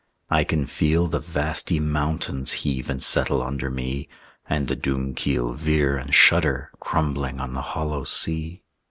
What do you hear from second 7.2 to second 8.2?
on the hollow